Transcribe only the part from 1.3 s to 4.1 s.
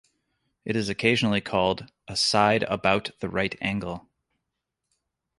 called a "side about the right angle".